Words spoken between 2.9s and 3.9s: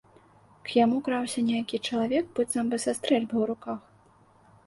стрэльбай у руках.